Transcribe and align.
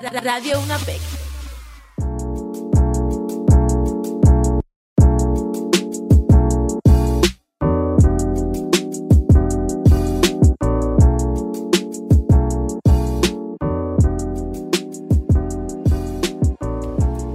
Radio 0.00 0.58
UNAPEC. 0.58 1.00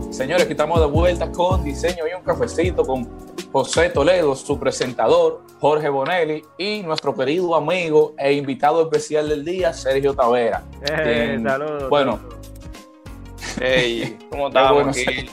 Señores, 0.10 0.46
aquí 0.46 0.54
estamos 0.54 0.80
de 0.80 0.88
vuelta 0.88 1.32
con 1.32 1.64
Diseño 1.64 2.06
y 2.10 2.16
un 2.16 2.24
Cafecito 2.24 2.84
con 2.84 3.08
José 3.52 3.90
Toledo, 3.90 4.36
su 4.36 4.60
presentador, 4.60 5.42
Jorge 5.60 5.90
Bonelli 5.90 6.44
y 6.58 6.82
nuestro 6.82 7.14
querido 7.14 7.56
amigo 7.56 8.14
e 8.18 8.34
invitado 8.34 8.82
especial 8.82 9.30
del 9.30 9.46
día, 9.46 9.74
Sergio 9.74 10.16
Tavera. 10.16 10.64
Eh, 10.82 11.40
saludos. 11.44 11.90
Bueno, 11.90 12.20
Hey, 13.60 14.18
¿cómo 14.30 14.50
estamos? 14.50 14.74
bueno, 14.74 14.92
aquí? 14.92 15.30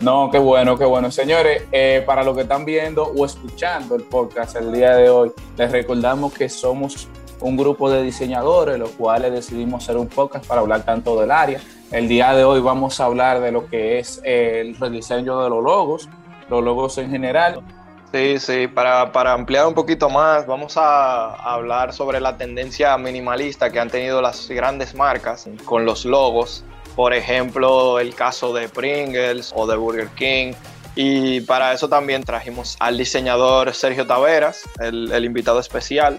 no, 0.00 0.28
qué 0.30 0.38
bueno, 0.38 0.76
qué 0.76 0.84
bueno. 0.84 1.10
Señores, 1.10 1.64
eh, 1.70 2.02
para 2.04 2.24
los 2.24 2.34
que 2.34 2.42
están 2.42 2.64
viendo 2.64 3.04
o 3.04 3.24
escuchando 3.24 3.94
el 3.94 4.02
podcast 4.02 4.56
el 4.56 4.72
día 4.72 4.96
de 4.96 5.08
hoy, 5.08 5.30
les 5.56 5.70
recordamos 5.70 6.32
que 6.34 6.48
somos 6.48 7.08
un 7.40 7.56
grupo 7.56 7.88
de 7.90 8.02
diseñadores, 8.02 8.76
los 8.78 8.90
cuales 8.90 9.32
decidimos 9.32 9.84
hacer 9.84 9.96
un 9.96 10.08
podcast 10.08 10.46
para 10.46 10.62
hablar 10.62 10.84
tanto 10.84 11.18
del 11.20 11.30
área. 11.30 11.60
El 11.92 12.08
día 12.08 12.34
de 12.34 12.42
hoy 12.42 12.60
vamos 12.60 12.98
a 13.00 13.04
hablar 13.04 13.40
de 13.40 13.52
lo 13.52 13.66
que 13.66 14.00
es 14.00 14.20
el 14.24 14.76
rediseño 14.76 15.42
de 15.42 15.50
los 15.50 15.62
logos, 15.62 16.08
los 16.50 16.64
logos 16.64 16.98
en 16.98 17.10
general. 17.10 17.62
Sí, 18.12 18.38
sí, 18.38 18.66
para, 18.68 19.12
para 19.12 19.32
ampliar 19.34 19.66
un 19.66 19.74
poquito 19.74 20.08
más, 20.08 20.46
vamos 20.46 20.76
a 20.76 21.34
hablar 21.34 21.92
sobre 21.92 22.20
la 22.20 22.38
tendencia 22.38 22.96
minimalista 22.96 23.70
que 23.70 23.78
han 23.78 23.90
tenido 23.90 24.22
las 24.22 24.48
grandes 24.48 24.94
marcas 24.94 25.46
con 25.66 25.84
los 25.84 26.06
logos. 26.06 26.64
Por 26.96 27.12
ejemplo, 27.12 28.00
el 28.00 28.14
caso 28.14 28.54
de 28.54 28.68
Pringles 28.68 29.52
o 29.54 29.66
de 29.66 29.76
Burger 29.76 30.08
King. 30.16 30.54
Y 30.96 31.42
para 31.42 31.72
eso 31.74 31.88
también 31.88 32.24
trajimos 32.24 32.76
al 32.80 32.96
diseñador 32.96 33.72
Sergio 33.74 34.06
Taveras, 34.06 34.62
el, 34.80 35.12
el 35.12 35.24
invitado 35.26 35.60
especial, 35.60 36.18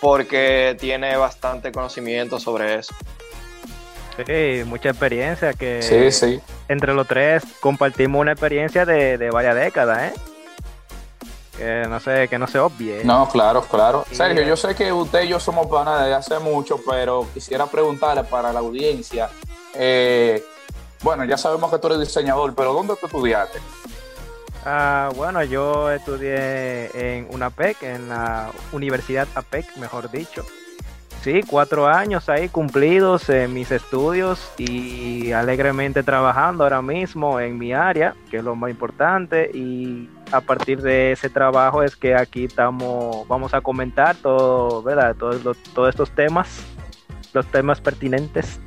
porque 0.00 0.76
tiene 0.80 1.16
bastante 1.16 1.70
conocimiento 1.72 2.40
sobre 2.40 2.76
eso. 2.76 2.94
Sí, 4.26 4.64
mucha 4.66 4.88
experiencia 4.88 5.52
que 5.52 5.80
Sí, 5.82 6.10
sí. 6.10 6.40
entre 6.68 6.94
los 6.94 7.06
tres 7.06 7.44
compartimos 7.60 8.20
una 8.20 8.32
experiencia 8.32 8.84
de, 8.84 9.18
de 9.18 9.30
varias 9.30 9.54
décadas, 9.54 10.12
¿eh? 10.12 10.20
Que 11.58 11.86
no 11.88 11.98
sé, 11.98 12.28
que 12.28 12.38
no 12.38 12.46
se 12.46 12.58
obvie. 12.60 13.02
No, 13.04 13.28
claro, 13.28 13.62
claro. 13.62 14.04
Sí. 14.08 14.14
Sergio, 14.16 14.42
yo 14.42 14.56
sé 14.56 14.74
que 14.76 14.92
usted 14.92 15.24
y 15.24 15.28
yo 15.28 15.40
somos 15.40 15.66
panas 15.66 16.00
desde 16.02 16.14
hace 16.14 16.38
mucho, 16.38 16.78
pero 16.88 17.26
quisiera 17.34 17.66
preguntarle 17.66 18.22
para 18.24 18.52
la 18.52 18.60
audiencia. 18.60 19.28
eh, 19.74 20.42
bueno, 21.02 21.24
ya 21.24 21.36
sabemos 21.36 21.70
que 21.70 21.78
tú 21.78 21.86
eres 21.88 22.00
diseñador, 22.00 22.54
pero 22.56 22.72
¿dónde 22.72 22.94
tú 23.00 23.06
estudiaste? 23.06 23.60
Ah, 24.64 25.10
bueno, 25.14 25.42
yo 25.44 25.90
estudié 25.92 27.16
en 27.16 27.28
UNAPEC, 27.30 27.82
en 27.84 28.08
la 28.08 28.50
Universidad 28.72 29.28
APEC, 29.34 29.76
mejor 29.76 30.10
dicho. 30.10 30.44
Sí, 31.22 31.42
cuatro 31.48 31.86
años 31.86 32.28
ahí 32.28 32.48
cumplidos 32.48 33.28
en 33.28 33.52
mis 33.52 33.70
estudios 33.70 34.50
y 34.56 35.32
alegremente 35.32 36.02
trabajando 36.02 36.64
ahora 36.64 36.80
mismo 36.82 37.40
en 37.40 37.58
mi 37.58 37.72
área, 37.72 38.14
que 38.30 38.38
es 38.38 38.44
lo 38.44 38.54
más 38.56 38.70
importante. 38.70 39.50
Y 39.52 40.08
a 40.32 40.40
partir 40.40 40.82
de 40.82 41.12
ese 41.12 41.30
trabajo 41.30 41.82
es 41.82 41.96
que 41.96 42.14
aquí 42.14 42.44
estamos, 42.44 43.26
vamos 43.28 43.54
a 43.54 43.60
comentar 43.60 44.16
todo, 44.16 44.82
¿verdad? 44.82 45.14
Todos, 45.16 45.44
los- 45.44 45.58
todos 45.74 45.88
estos 45.90 46.10
temas, 46.10 46.48
los 47.32 47.46
temas 47.46 47.80
pertinentes. 47.80 48.60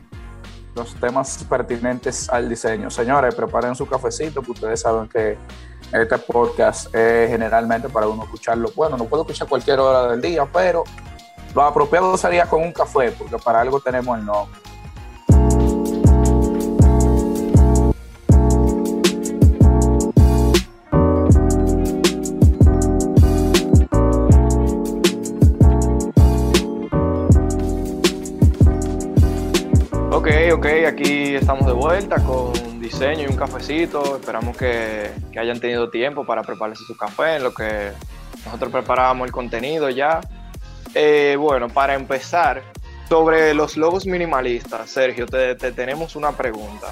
Los 0.76 0.96
temas 0.96 1.46
pertinentes 1.50 2.30
al 2.30 2.48
diseño. 2.48 2.90
Señores, 2.90 3.36
preparen 3.36 3.76
su 3.76 3.86
cafecito, 3.86 4.42
que 4.42 4.52
ustedes 4.52 4.80
saben 4.80 5.08
que 5.10 5.38
este 5.92 6.18
podcast 6.18 6.94
es 6.96 7.30
generalmente 7.30 7.90
para 7.90 8.08
uno 8.08 8.24
escucharlo. 8.24 8.72
Bueno, 8.76 8.96
no 8.98 9.04
puedo 9.06 9.24
escuchar 9.24 9.48
cualquier 9.50 9.80
hora 9.80 10.12
del 10.12 10.22
día, 10.22 10.46
pero 10.52 10.86
lo 11.54 11.64
apropiado 11.64 12.16
sería 12.16 12.46
con 12.46 12.62
un 12.62 12.72
café, 12.72 13.12
porque 13.12 13.38
para 13.38 13.60
algo 13.60 13.82
tenemos 13.82 14.18
el 14.18 14.26
nombre. 14.26 14.58
Ok, 30.52 30.66
aquí 30.86 31.36
estamos 31.36 31.66
de 31.66 31.72
vuelta 31.72 32.18
con 32.18 32.52
diseño 32.82 33.24
y 33.24 33.28
un 33.28 33.38
cafecito. 33.38 34.18
Esperamos 34.18 34.58
que, 34.58 35.10
que 35.32 35.40
hayan 35.40 35.62
tenido 35.62 35.90
tiempo 35.90 36.26
para 36.26 36.44
prepararse 36.44 36.84
su 36.84 36.98
café 36.98 37.38
en 37.38 37.44
lo 37.44 37.54
que 37.54 37.94
nosotros 38.44 38.70
preparábamos 38.70 39.28
el 39.28 39.32
contenido 39.32 39.90
ya. 39.90 40.20
Eh, 40.94 41.38
bueno, 41.40 41.70
para 41.70 41.94
empezar, 41.94 42.64
sobre 43.08 43.54
los 43.54 43.78
logos 43.78 44.06
minimalistas, 44.06 44.90
Sergio, 44.90 45.26
te, 45.26 45.56
te 45.56 45.72
tenemos 45.72 46.18
una 46.18 46.34
pregunta. 46.34 46.88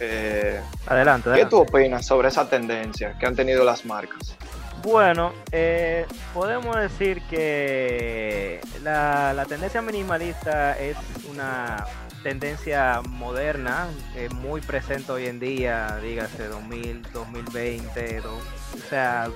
Eh, 0.00 0.60
Adelante, 0.86 1.30
¿Qué 1.34 1.44
tú 1.44 1.58
opinas 1.58 2.06
sobre 2.06 2.28
esa 2.28 2.48
tendencia 2.48 3.18
que 3.18 3.26
han 3.26 3.36
tenido 3.36 3.62
las 3.62 3.84
marcas? 3.84 4.36
Bueno, 4.82 5.32
eh, 5.52 6.06
podemos 6.32 6.74
decir 6.76 7.22
que 7.28 8.60
la, 8.82 9.32
la 9.34 9.44
tendencia 9.44 9.82
minimalista 9.82 10.78
es 10.78 10.96
una 11.30 11.86
tendencia 12.22 13.00
moderna, 13.08 13.88
eh, 14.16 14.28
muy 14.30 14.60
presente 14.60 15.12
hoy 15.12 15.26
en 15.26 15.40
día, 15.40 15.98
dígase 16.02 16.46
2000, 16.48 17.02
2020, 17.12 18.20
do- 18.20 18.36
o 18.36 18.88
sea, 18.88 19.28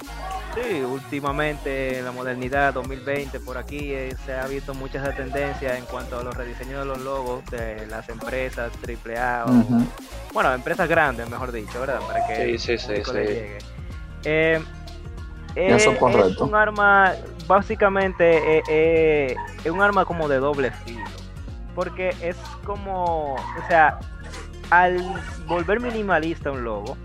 sí, 0.55 0.83
últimamente 0.83 1.99
en 1.99 2.05
la 2.05 2.13
modernidad 2.13 2.73
2020 2.75 3.41
por 3.41 3.59
aquí 3.59 3.93
eh, 3.93 4.15
se 4.25 4.35
ha 4.35 4.47
visto 4.47 4.73
mucha 4.75 5.01
esa 5.03 5.13
tendencia 5.13 5.77
en 5.77 5.85
cuanto 5.87 6.19
a 6.19 6.23
los 6.23 6.35
rediseños 6.37 6.81
de 6.81 6.85
los 6.87 7.01
logos 7.01 7.45
de 7.51 7.87
las 7.87 8.09
empresas 8.09 8.73
AAA 8.87 9.45
o, 9.47 9.51
bueno, 10.33 10.53
empresas 10.55 10.89
grandes, 10.89 11.29
mejor 11.29 11.51
dicho, 11.53 11.81
¿verdad? 11.81 12.01
Para 12.07 12.27
que 12.27 12.57
Sí, 12.57 12.59
sí, 12.59 12.73
el 12.93 13.05
sí, 13.05 13.13
le 13.13 13.25
llegue. 13.25 13.59
Eh, 14.25 14.61
Eso 15.55 15.91
es 15.91 15.97
eh, 15.97 15.99
correcto. 15.99 16.45
Es 16.45 16.51
un 16.51 16.55
arma, 16.55 17.15
básicamente, 17.47 18.59
eh, 18.59 18.63
eh, 18.69 19.37
es 19.65 19.71
un 19.71 19.81
arma 19.81 20.05
como 20.05 20.29
de 20.29 20.37
doble 20.37 20.71
filo. 20.85 21.06
Porque 21.77 22.09
es 22.21 22.37
como, 22.65 23.35
o 23.35 23.69
sea, 23.69 24.01
al 24.71 25.01
volver 25.47 25.79
minimalista 25.79 26.51
un 26.51 26.65
logo, 26.65 26.97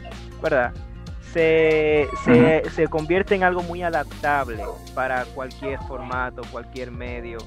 ¿verdad? 0.41 0.73
Se, 1.31 2.07
se, 2.25 2.67
se 2.71 2.87
convierte 2.87 3.35
en 3.35 3.43
algo 3.43 3.61
muy 3.63 3.83
adaptable 3.83 4.63
para 4.95 5.25
cualquier 5.25 5.77
formato, 5.83 6.41
cualquier 6.51 6.89
medio. 6.89 7.37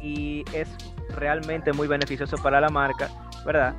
Y 0.00 0.44
es 0.54 0.68
realmente 1.10 1.72
muy 1.72 1.88
beneficioso 1.88 2.36
para 2.38 2.60
la 2.60 2.70
marca, 2.70 3.10
¿verdad? 3.44 3.74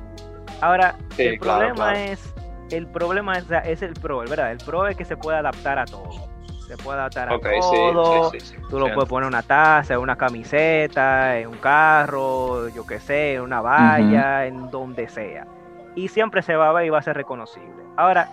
Ahora, 0.60 0.96
Sí, 1.16 1.22
el 1.22 1.38
claro, 1.38 1.58
problema 1.68 1.92
claro. 1.92 1.98
es, 2.12 2.34
el 2.70 2.86
problema 2.86 3.38
es, 3.38 3.44
es 3.64 3.82
el 3.82 3.94
pro, 3.94 4.18
¿verdad? 4.20 4.52
El 4.52 4.58
pro 4.58 4.86
es 4.86 4.96
que 4.96 5.04
se 5.04 5.16
puede 5.16 5.38
adaptar 5.38 5.78
a 5.78 5.86
todo. 5.86 6.28
Se 6.66 6.76
puede 6.78 6.98
adaptar 6.98 7.32
a 7.32 7.38
todo. 7.38 8.30
sí, 8.30 8.40
sí, 8.40 8.54
sí. 8.54 8.62
Tú 8.70 8.78
lo 8.78 8.92
puedes 8.94 9.08
poner 9.08 9.26
en 9.26 9.34
una 9.34 9.42
taza, 9.42 9.94
en 9.94 10.00
una 10.00 10.16
camiseta, 10.16 11.38
en 11.38 11.48
un 11.48 11.58
carro, 11.58 12.68
yo 12.68 12.86
qué 12.86 13.00
sé, 13.00 13.34
en 13.34 13.42
una 13.42 13.60
valla, 13.60 14.46
en 14.46 14.70
donde 14.70 15.08
sea. 15.08 15.46
Y 15.94 16.08
siempre 16.08 16.42
se 16.42 16.56
va 16.56 16.70
a 16.70 16.72
ver 16.72 16.86
y 16.86 16.88
va 16.88 16.98
a 16.98 17.02
ser 17.02 17.16
reconocible. 17.16 17.82
Ahora, 17.96 18.28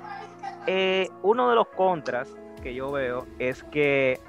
eh, 0.65 1.09
uno 1.23 1.49
de 1.49 1.55
los 1.55 1.67
contras 1.67 2.29
que 2.63 2.73
yo 2.73 2.91
veo 2.91 3.25
es 3.39 3.63
que, 3.65 4.19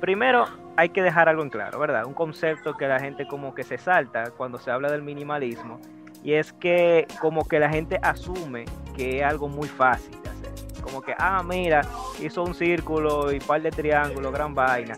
primero, 0.00 0.46
hay 0.76 0.90
que 0.90 1.02
dejar 1.02 1.28
algo 1.28 1.42
en 1.42 1.50
claro, 1.50 1.78
¿verdad? 1.78 2.04
Un 2.06 2.14
concepto 2.14 2.74
que 2.76 2.86
la 2.86 3.00
gente 3.00 3.26
como 3.26 3.54
que 3.54 3.64
se 3.64 3.78
salta 3.78 4.30
cuando 4.30 4.58
se 4.58 4.70
habla 4.70 4.90
del 4.90 5.02
minimalismo. 5.02 5.80
Y 6.22 6.32
es 6.32 6.52
que 6.52 7.06
como 7.20 7.46
que 7.46 7.60
la 7.60 7.68
gente 7.68 7.98
asume 8.02 8.64
que 8.96 9.18
es 9.18 9.24
algo 9.24 9.48
muy 9.48 9.68
fácil 9.68 10.16
de 10.22 10.30
hacer. 10.30 10.82
Como 10.82 11.02
que, 11.02 11.14
ah, 11.18 11.42
mira, 11.44 11.82
hizo 12.20 12.42
un 12.42 12.54
círculo 12.54 13.32
y 13.32 13.40
par 13.40 13.62
de 13.62 13.70
triángulos, 13.70 14.32
gran 14.32 14.54
vaina. 14.54 14.96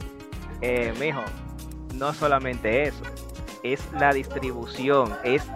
Eh, 0.61 0.93
mijo, 0.99 1.23
no 1.95 2.13
solamente 2.13 2.85
eso, 2.85 3.03
es 3.63 3.81
la 3.93 4.13
distribución, 4.13 5.15
es 5.25 5.47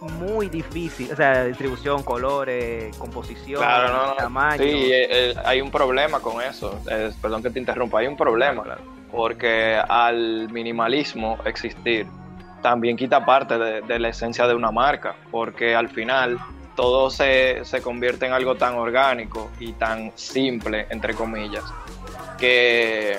muy 0.00 0.48
difícil, 0.48 1.10
o 1.12 1.16
sea, 1.16 1.44
distribución, 1.44 2.02
colores, 2.02 2.96
composición, 2.98 3.60
Claro, 3.60 3.88
no, 3.92 4.06
no. 4.08 4.14
tamaño. 4.14 4.62
Sí, 4.62 4.92
eh, 4.92 5.06
eh, 5.10 5.34
hay 5.44 5.60
un 5.60 5.70
problema 5.70 6.20
con 6.20 6.42
eso. 6.42 6.78
Eh, 6.90 7.10
perdón 7.22 7.42
que 7.42 7.50
te 7.50 7.58
interrumpa, 7.58 8.00
hay 8.00 8.06
un 8.06 8.16
problema. 8.16 8.64
Porque 9.10 9.80
al 9.88 10.50
minimalismo 10.50 11.38
existir 11.44 12.06
también 12.60 12.96
quita 12.96 13.24
parte 13.24 13.56
de, 13.56 13.80
de 13.82 13.98
la 13.98 14.08
esencia 14.08 14.46
de 14.46 14.54
una 14.54 14.70
marca. 14.70 15.14
Porque 15.30 15.74
al 15.74 15.88
final 15.88 16.38
todo 16.76 17.10
se, 17.10 17.64
se 17.64 17.82
convierte 17.82 18.26
en 18.26 18.32
algo 18.32 18.56
tan 18.56 18.74
orgánico 18.74 19.50
y 19.60 19.72
tan 19.72 20.12
simple, 20.16 20.86
entre 20.90 21.14
comillas, 21.14 21.64
que, 22.38 23.18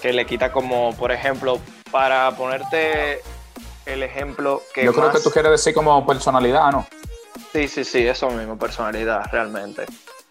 que 0.00 0.12
le 0.12 0.26
quita 0.26 0.52
como, 0.52 0.94
por 0.96 1.12
ejemplo, 1.12 1.60
para 1.90 2.30
ponerte 2.32 3.20
el 3.86 4.02
ejemplo 4.02 4.62
que 4.74 4.84
Yo 4.84 4.92
creo 4.92 5.12
que 5.12 5.20
tú 5.20 5.30
quieres 5.30 5.52
decir 5.52 5.74
como 5.74 6.06
personalidad, 6.06 6.72
¿no? 6.72 6.86
Sí, 7.52 7.68
sí, 7.68 7.84
sí, 7.84 8.06
eso 8.06 8.30
mismo, 8.30 8.58
personalidad, 8.58 9.26
realmente. 9.30 9.86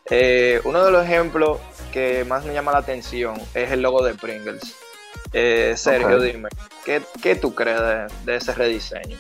Eh, 0.10 0.60
uno 0.66 0.84
de 0.84 0.92
los 0.92 1.06
ejemplos 1.06 1.60
que 1.92 2.26
más 2.26 2.44
me 2.44 2.54
llama 2.54 2.72
la 2.72 2.80
atención 2.80 3.40
es 3.54 3.72
el 3.72 3.82
logo 3.82 4.04
de 4.04 4.14
Pringles. 4.16 4.76
Eh, 5.32 5.74
Sergio, 5.78 6.20
dime, 6.20 6.50
¿qué, 6.86 7.36
tú 7.36 7.56
crees 7.56 7.80
de, 8.26 8.36
ese 8.36 8.54
rediseño? 8.54 9.18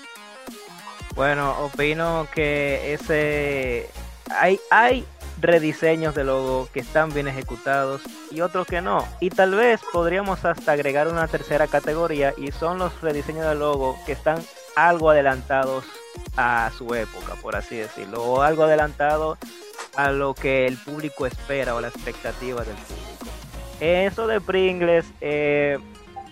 Bueno, 1.15 1.55
opino 1.59 2.27
que 2.33 2.93
ese 2.93 3.89
hay, 4.29 4.59
hay 4.71 5.05
rediseños 5.39 6.15
de 6.15 6.23
logo 6.23 6.67
que 6.73 6.79
están 6.79 7.13
bien 7.13 7.27
ejecutados 7.27 8.01
y 8.31 8.41
otros 8.41 8.65
que 8.65 8.81
no. 8.81 9.05
Y 9.19 9.29
tal 9.29 9.53
vez 9.55 9.81
podríamos 9.91 10.43
hasta 10.45 10.71
agregar 10.71 11.07
una 11.07 11.27
tercera 11.27 11.67
categoría 11.67 12.33
y 12.37 12.51
son 12.51 12.79
los 12.79 12.99
rediseños 13.01 13.47
de 13.47 13.55
logo 13.55 13.97
que 14.05 14.13
están 14.13 14.41
algo 14.75 15.11
adelantados 15.11 15.85
a 16.35 16.71
su 16.77 16.95
época, 16.95 17.35
por 17.41 17.55
así 17.55 17.75
decirlo, 17.75 18.23
o 18.23 18.41
algo 18.41 18.63
adelantado 18.63 19.37
a 19.95 20.11
lo 20.11 20.33
que 20.33 20.65
el 20.65 20.77
público 20.77 21.27
espera 21.27 21.75
o 21.75 21.81
la 21.81 21.89
expectativa 21.89 22.63
del 22.63 22.75
público. 22.75 23.31
Eso 23.79 24.27
de 24.27 24.41
Pringles, 24.41 25.05
eh, 25.21 25.77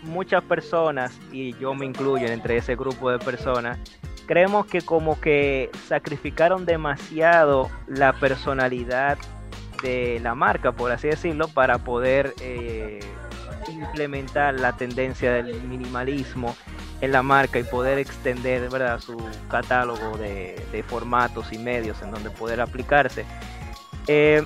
muchas 0.04 0.44
personas, 0.44 1.12
y 1.32 1.54
yo 1.60 1.76
me 1.76 1.86
incluyo 1.86 2.28
entre 2.28 2.58
ese 2.58 2.76
grupo 2.76 3.12
de 3.12 3.20
personas, 3.20 3.78
creemos 4.32 4.66
que 4.66 4.80
como 4.82 5.20
que 5.20 5.70
sacrificaron 5.90 6.66
demasiado 6.66 7.70
la 7.86 8.14
personalidad 8.14 9.18
de 9.84 10.22
la 10.24 10.36
marca, 10.36 10.72
por 10.72 10.94
así 10.94 11.10
decirlo, 11.10 11.50
para 11.50 11.80
poder 11.80 12.34
eh, 12.40 13.02
implementar 13.68 14.54
la 14.54 14.72
tendencia 14.72 15.34
del 15.34 15.62
minimalismo 15.64 16.56
en 17.02 17.12
la 17.12 17.22
marca 17.24 17.60
y 17.60 17.64
poder 17.64 18.00
extender 18.00 18.70
¿verdad? 18.70 19.02
su 19.02 19.18
catálogo 19.50 20.18
de, 20.18 20.86
formatos 20.88 21.52
y 21.52 21.58
medios 21.58 22.02
en 22.02 22.12
donde 22.12 22.30
poder 22.30 22.62
aplicarse. 22.62 23.26
Eh, 24.08 24.46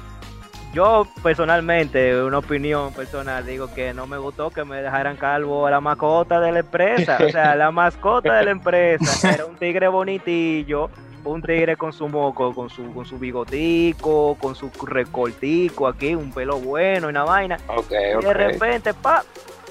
yo 0.75 1.07
personalmente, 1.23 2.21
una 2.21 2.39
opinión 2.39 2.93
personal, 2.93 3.45
digo 3.45 3.73
que 3.73 3.93
no 3.93 4.07
me 4.07 4.17
gustó 4.17 4.49
que 4.49 4.65
me 4.65 4.81
dejaran 4.81 5.15
calvo 5.15 5.65
a 5.65 5.71
la 5.71 5.79
mascota 5.79 6.41
de 6.41 6.51
la 6.51 6.59
empresa. 6.59 7.17
O 7.25 7.29
sea, 7.29 7.55
la 7.55 7.71
mascota 7.71 8.35
de 8.35 8.43
la 8.43 8.51
empresa 8.51 9.33
era 9.33 9.45
un 9.45 9.55
tigre 9.55 9.87
bonitillo, 9.87 10.89
un 11.23 11.41
tigre 11.41 11.77
con 11.77 11.93
su 11.93 12.09
moco, 12.09 12.53
con 12.53 12.69
su, 12.69 12.93
con 12.93 13.05
su 13.05 13.17
bigotico, 13.17 14.35
con 14.35 14.53
su 14.53 14.69
recortico 14.85 15.87
aquí, 15.87 16.13
un 16.13 16.33
pelo 16.33 16.59
bueno 16.59 17.07
y 17.07 17.09
una 17.11 17.23
vaina. 17.23 17.57
y 17.89 18.25
de 18.25 18.33
repente, 18.33 18.93
pa, 18.93 19.23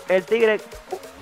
el 0.09 0.25
tigre, 0.25 0.59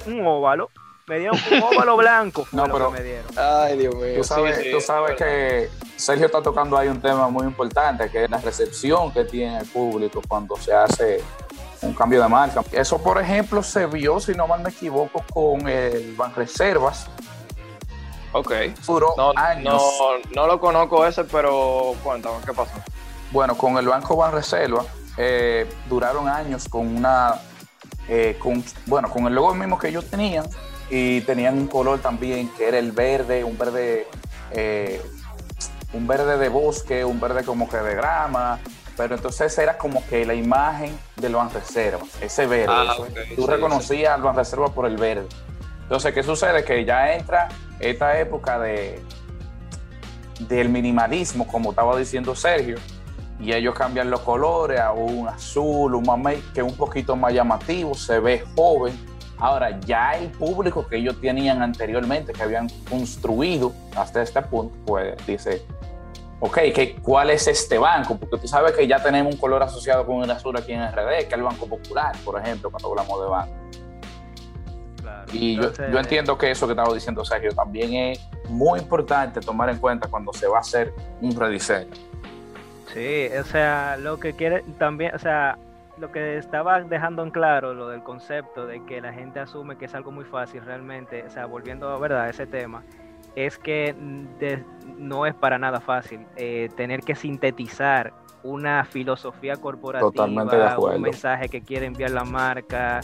un 0.07 0.25
óvalo, 0.25 0.71
me 1.09 1.19
dieron 1.19 1.37
un 1.51 1.61
óvalo 1.61 1.97
blanco. 1.97 2.47
No, 2.53 2.67
pero. 2.67 2.93
me 2.93 3.03
dieron. 3.03 3.27
Ay, 3.37 3.79
Dios 3.79 3.97
mío. 3.97 4.15
Tú 4.19 4.23
sabes, 4.23 4.71
tú 4.71 4.81
sabes 4.81 5.17
que 5.17 5.69
Sergio 6.03 6.27
está 6.27 6.43
tocando 6.43 6.77
ahí 6.77 6.89
un 6.89 7.01
tema 7.01 7.29
muy 7.29 7.47
importante, 7.47 8.11
que 8.11 8.25
es 8.25 8.31
la 8.31 8.39
recepción 8.39 9.13
que 9.13 9.25
tiene 9.25 9.59
el 9.59 9.67
público 9.67 10.21
cuando 10.27 10.57
se 10.57 10.73
hace 10.75 11.23
un 11.81 11.95
cambio 11.95 12.21
de 12.21 12.29
marca. 12.29 12.65
Eso, 12.73 12.99
por 12.99 13.21
ejemplo, 13.21 13.63
se 13.63 13.87
vio, 13.87 14.19
si 14.19 14.33
no 14.33 14.49
mal 14.49 14.63
me 14.63 14.71
equivoco, 14.71 15.25
con 15.33 15.69
el 15.69 16.17
Banreservas. 16.17 17.07
Ok. 18.33 18.53
Duró 18.85 19.15
no, 19.17 19.33
años. 19.37 19.81
No, 20.35 20.49
lo 20.49 20.59
conozco 20.59 21.07
ese, 21.07 21.23
pero 21.23 21.95
cuéntame, 22.03 22.39
¿qué 22.45 22.53
pasó? 22.53 22.73
Bueno, 23.31 23.57
con 23.57 23.79
el 23.79 23.87
Banco 23.87 24.17
Banreserva 24.17 24.85
eh, 25.17 25.73
duraron 25.89 26.29
años 26.29 26.69
con 26.69 26.97
una. 26.97 27.41
Eh, 28.09 28.37
con, 28.41 28.65
bueno, 28.87 29.09
con 29.09 29.29
el 29.29 29.37
logo 29.37 29.55
mismo 29.55 29.79
que 29.79 29.87
ellos 29.87 30.11
tenían, 30.11 30.47
y 30.91 31.21
tenían 31.21 31.57
un 31.57 31.69
color 31.69 32.01
también 32.01 32.49
que 32.49 32.67
era 32.67 32.79
el 32.79 32.91
verde, 32.91 33.45
un 33.45 33.57
verde, 33.57 34.09
eh, 34.51 35.01
un 35.93 36.07
verde 36.07 36.39
de 36.39 36.49
bosque, 36.49 37.05
un 37.05 37.21
verde 37.21 37.45
como 37.45 37.69
que 37.69 37.77
de 37.79 37.95
grama, 37.95 38.59
pero 38.97 39.15
entonces 39.15 39.57
era 39.59 39.79
como 39.79 40.05
que 40.07 40.25
la 40.25 40.35
imagen 40.35 40.99
del 41.17 41.37
Reserva, 41.51 42.05
ese 42.21 42.47
verde. 42.47 42.67
Ah, 42.69 42.97
tú 43.35 43.47
reconocías 43.47 44.15
al 44.15 44.35
Reserva 44.35 44.69
por 44.69 44.87
el 44.87 44.97
verde. 44.97 45.27
Entonces, 45.83 46.13
¿qué 46.15 46.23
sucede? 46.23 46.65
Que 46.65 46.85
ya 46.85 47.15
entra 47.15 47.49
esta 47.81 48.19
época 48.19 48.59
de 48.59 49.03
del 50.41 50.69
minimalismo, 50.71 51.47
como 51.47 51.71
estaba 51.71 51.97
diciendo 51.97 52.35
Sergio, 52.35 52.77
y 53.39 53.53
ellos 53.53 53.75
cambian 53.77 54.11
los 54.11 54.21
colores 54.21 54.81
a 54.81 54.93
un 54.93 55.29
azul, 55.29 55.95
un 55.95 56.05
mamey, 56.05 56.43
que 56.53 56.61
es 56.61 56.67
un 56.67 56.77
poquito 56.77 57.15
más 57.15 57.33
llamativo, 57.33 57.95
se 57.95 58.19
ve 58.19 58.45
joven 58.57 58.99
Ahora, 59.43 59.81
ya 59.81 60.13
el 60.13 60.31
público 60.31 60.87
que 60.87 60.99
ellos 60.99 61.21
tenían 61.21 61.63
anteriormente, 61.63 62.33
que 62.33 62.45
habían 62.45 62.69
construido 62.89 63.73
hasta 63.97 64.23
este 64.23 64.41
punto, 64.41 64.73
pues 64.87 65.17
dice, 65.27 65.67
ok, 66.45 66.59
¿qué, 66.75 66.97
¿cuál 67.01 67.31
es 67.31 67.47
este 67.47 67.79
banco? 67.79 68.19
Porque 68.19 68.37
tú 68.37 68.49
sabes 68.49 68.73
que 68.73 68.85
ya 68.89 69.01
tenemos 69.01 69.33
un 69.33 69.41
color 69.41 69.63
asociado 69.63 70.05
con 70.05 70.25
el 70.25 70.31
azul 70.31 70.57
aquí 70.57 70.73
en 70.73 70.85
RD, 70.91 71.19
que 71.19 71.27
es 71.29 71.33
el 71.35 71.43
Banco 71.45 71.69
Popular, 71.69 72.13
por 72.25 72.41
ejemplo, 72.41 72.69
cuando 72.69 72.91
hablamos 72.91 73.23
de 73.23 73.29
banco. 73.31 73.55
y 75.33 75.55
yo, 75.55 75.73
yo, 75.73 75.99
entiendo 76.01 76.37
que 76.37 76.51
eso 76.51 76.67
que 76.67 76.73
estaba 76.73 76.93
diciendo 76.93 77.25
Sergio 77.25 77.53
también 77.53 77.95
es 77.95 78.29
muy 78.49 78.81
importante 78.81 79.41
tomar 79.41 79.71
en 79.71 79.79
cuenta 79.79 80.09
cuando 80.09 80.33
se 80.33 80.49
va 80.49 80.59
a 80.59 80.61
hacer 80.63 80.93
un 81.21 81.35
rediseño. 81.35 81.93
Sí, 82.93 83.29
o 83.41 83.45
sea, 83.45 83.97
lo 83.97 84.19
que 84.19 84.35
quiere 84.35 84.65
también, 84.79 85.15
o 85.15 85.19
sea, 85.21 85.57
lo 85.97 86.11
que 86.11 86.39
estaba 86.39 86.81
dejando 86.81 87.23
en 87.23 87.31
claro, 87.31 87.73
lo 87.73 87.87
del 87.87 88.03
concepto 88.03 88.67
de 88.67 88.85
que 88.85 89.01
la 89.01 89.13
gente 89.13 89.39
asume 89.39 89.79
que 89.79 89.85
es 89.85 89.95
algo 89.95 90.11
muy 90.11 90.25
fácil 90.25 90.65
realmente, 90.65 91.23
o 91.23 91.31
sea, 91.31 91.47
volviendo 91.47 91.89
a 91.89 91.99
verdad 92.01 92.29
ese 92.29 92.49
tema, 92.49 92.83
es 93.35 93.59
que 93.59 93.95
no 94.99 95.27
es 95.27 95.35
para 95.35 95.59
nada 95.59 95.81
fácil 95.81 96.27
eh, 96.37 96.69
tener 96.77 97.01
que 97.01 97.15
sintetizar 97.15 98.13
una 98.43 98.85
filosofía 98.85 99.57
corporativa, 99.57 100.25
un 100.27 101.01
mensaje 101.01 101.49
que 101.49 101.63
quiere 101.63 101.87
enviar 101.87 102.11
la 102.11 102.25
marca 102.25 103.01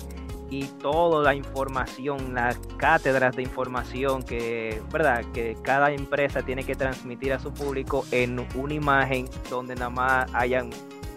y 0.50 0.64
toda 0.64 1.22
la 1.22 1.34
información, 1.34 2.34
las 2.34 2.58
cátedras 2.78 3.36
de 3.36 3.42
información 3.42 4.22
que, 4.22 4.80
¿verdad? 4.90 5.24
que 5.34 5.56
cada 5.62 5.92
empresa 5.92 6.42
tiene 6.42 6.64
que 6.64 6.74
transmitir 6.74 7.32
a 7.32 7.38
su 7.38 7.52
público 7.52 8.04
en 8.10 8.44
una 8.54 8.74
imagen 8.74 9.28
donde 9.50 9.74
nada 9.74 9.90
más 9.90 10.34
hayan 10.34 10.70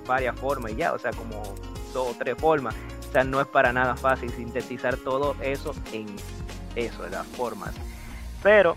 varias 0.05 0.37
formas 0.39 0.73
y 0.73 0.75
ya, 0.75 0.93
o 0.93 0.99
sea, 0.99 1.11
como 1.11 1.41
dos 1.93 2.11
o 2.11 2.15
tres 2.17 2.35
formas. 2.37 2.75
O 3.09 3.11
sea, 3.11 3.23
no 3.23 3.41
es 3.41 3.47
para 3.47 3.73
nada 3.73 3.95
fácil 3.95 4.29
sintetizar 4.31 4.97
todo 4.97 5.35
eso 5.41 5.73
en 5.93 6.07
eso, 6.75 7.07
las 7.09 7.25
formas. 7.27 7.73
Pero, 8.43 8.75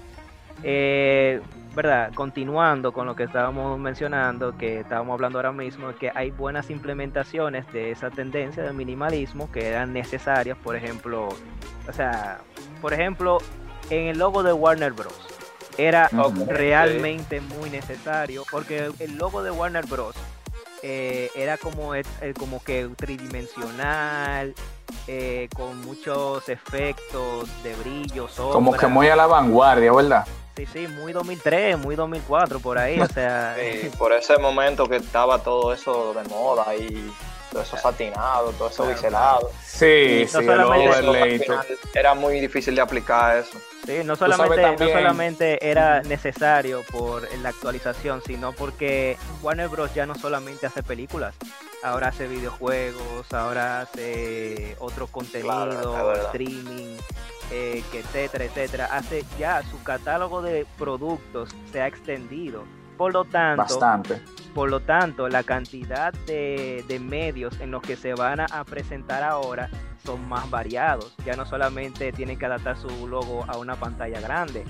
eh, 0.65 1.41
¿verdad? 1.75 2.13
Continuando 2.15 2.93
con 2.93 3.07
lo 3.07 3.15
que 3.15 3.25
estábamos 3.25 3.79
mencionando, 3.79 4.57
que 4.57 4.81
estábamos 4.81 5.15
hablando 5.15 5.39
ahora 5.39 5.53
mismo, 5.53 5.95
que 5.95 6.11
hay 6.15 6.31
buenas 6.31 6.71
implementaciones 6.71 7.71
de 7.73 7.91
esa 7.91 8.11
tendencia 8.11 8.63
del 8.63 8.75
minimalismo 8.75 9.51
que 9.53 9.69
eran 9.69 9.93
necesarias, 9.93 10.57
por 10.63 10.77
ejemplo, 10.77 11.29
o 11.89 11.93
sea, 11.93 12.39
por 12.81 12.95
ejemplo, 12.95 13.39
en 13.91 14.07
el 14.09 14.19
logo 14.19 14.43
de 14.43 14.53
Warner 14.53 14.93
Bros. 14.93 15.29
Era 15.77 16.09
realmente 16.47 17.41
muy 17.41 17.69
necesario 17.69 18.45
porque 18.49 18.91
el 19.01 19.19
logo 19.19 19.43
de 19.43 19.51
Warner 19.51 19.85
Bros 19.87 20.15
eh, 20.83 21.31
era 21.35 21.57
como, 21.59 21.97
eh, 21.97 22.05
como 22.39 22.63
que 22.63 22.89
tridimensional, 22.97 24.55
eh, 25.09 25.49
con 25.57 25.81
muchos 25.81 26.49
efectos 26.49 27.49
de 27.65 27.75
brillo. 27.75 28.29
Como 28.37 28.73
que 28.73 28.87
muy 28.87 29.09
a 29.09 29.17
la 29.17 29.27
vanguardia, 29.27 29.93
¿verdad? 29.93 30.25
Sí, 30.57 30.67
sí, 30.67 30.87
muy 30.87 31.13
2003, 31.13 31.79
muy 31.79 31.97
2004, 31.97 32.61
por 32.61 32.79
ahí, 32.79 33.01
o 33.01 33.09
sea... 33.09 33.57
por 33.99 34.13
ese 34.13 34.39
momento 34.39 34.87
que 34.87 34.97
estaba 34.97 35.43
todo 35.43 35.73
eso 35.73 36.15
de 36.15 36.23
moda 36.29 36.75
y 36.77 37.13
todo 37.51 37.63
eso 37.63 37.77
satinado, 37.77 38.51
todo 38.53 38.69
eso 38.69 38.87
biselado. 38.87 39.51
Sí, 39.65 40.27
sí, 40.29 40.39
Era 41.95 42.15
muy 42.15 42.41
difícil 42.41 42.75
de 42.75 42.83
aplicar 42.83 43.39
eso. 43.39 43.59
Sí, 43.87 44.03
no 44.05 44.17
solamente, 44.17 44.77
no 44.85 44.89
solamente 44.89 45.69
era 45.69 46.03
necesario 46.03 46.83
por 46.91 47.29
la 47.39 47.51
actualización, 47.51 48.23
sino 48.25 48.53
porque 48.53 49.17
Warner 49.43 49.69
Bros. 49.69 49.93
ya 49.95 50.07
no 50.07 50.15
solamente 50.15 50.67
hace 50.67 50.83
películas, 50.83 51.35
ahora 51.83 52.09
hace 52.09 52.27
videojuegos, 52.27 53.33
ahora 53.33 53.83
hace 53.83 54.77
otro 54.79 55.07
contenido, 55.07 56.15
streaming, 56.27 56.97
eh, 57.51 57.83
etcétera, 57.93 58.45
etcétera. 58.45 58.89
Hace 58.93 59.25
ya 59.39 59.63
su 59.63 59.83
catálogo 59.83 60.43
de 60.43 60.67
productos 60.79 61.51
se 61.73 61.81
ha 61.81 61.87
extendido. 61.87 62.65
Por 62.97 63.13
lo 63.13 63.25
tanto, 63.25 63.63
Bastante. 63.63 64.21
Por 64.55 64.71
lo 64.71 64.81
tanto, 64.81 65.29
la 65.29 65.43
cantidad 65.43 66.13
de, 66.27 66.85
de 66.87 67.01
medios 67.01 67.59
en 67.61 67.73
los 67.73 67.83
que 67.83 67.97
se 67.97 68.15
van 68.15 68.41
a 68.41 68.65
presentar 68.65 69.25
ahora 69.25 69.69
son 70.05 70.29
más 70.29 70.49
variados. 70.49 71.13
Ya 71.25 71.35
no 71.35 71.45
solamente 71.45 72.13
tienen 72.13 72.39
que 72.39 72.47
adaptar 72.47 72.77
su 72.77 73.09
logo 73.09 73.45
a 73.49 73.57
una 73.57 73.75
pantalla 73.75 74.21
grande, 74.21 74.65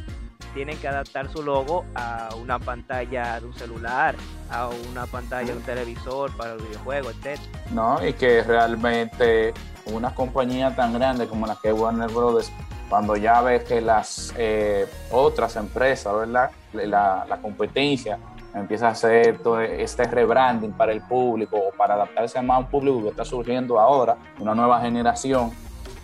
tienen 0.54 0.78
que 0.78 0.88
adaptar 0.88 1.28
su 1.30 1.42
logo 1.42 1.84
a 1.94 2.30
una 2.40 2.58
pantalla 2.58 3.40
de 3.40 3.46
un 3.46 3.54
celular, 3.54 4.14
a 4.50 4.68
una 4.90 5.04
pantalla 5.06 5.48
de 5.48 5.56
un 5.58 5.62
televisor 5.64 6.34
para 6.36 6.54
el 6.54 6.62
videojuego, 6.62 7.10
etc. 7.10 7.38
No, 7.72 8.04
y 8.06 8.12
que 8.12 8.42
realmente 8.42 9.52
una 9.86 10.14
compañía 10.14 10.74
tan 10.74 10.92
grande 10.94 11.26
como 11.26 11.46
la 11.46 11.56
que 11.60 11.68
es 11.68 11.74
Warner 11.74 12.10
Brothers 12.10 12.50
cuando 12.88 13.16
ya 13.16 13.40
ves 13.40 13.64
que 13.64 13.80
las 13.80 14.32
eh, 14.36 14.86
otras 15.10 15.56
empresas, 15.56 16.14
¿verdad? 16.14 16.50
La, 16.72 17.24
la, 17.28 17.36
competencia 17.38 18.18
empieza 18.54 18.88
a 18.88 18.90
hacer 18.90 19.38
todo 19.38 19.60
este 19.60 20.04
rebranding 20.04 20.72
para 20.72 20.92
el 20.92 21.00
público 21.00 21.56
o 21.56 21.76
para 21.76 21.94
adaptarse 21.94 22.40
más 22.42 22.56
a 22.56 22.58
un 22.60 22.66
público 22.66 23.02
que 23.02 23.08
está 23.08 23.24
surgiendo 23.24 23.80
ahora, 23.80 24.16
una 24.38 24.54
nueva 24.54 24.80
generación, 24.80 25.50